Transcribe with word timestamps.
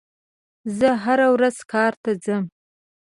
زه 0.77 0.89
هره 1.03 1.27
ورځ 1.35 1.57
کار 1.71 1.93
ته 2.03 2.11
ځم. 2.23 2.43